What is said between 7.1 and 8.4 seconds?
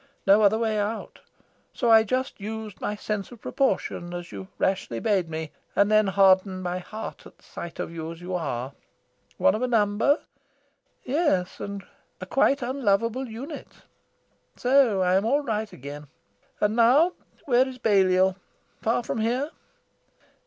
at sight of you as you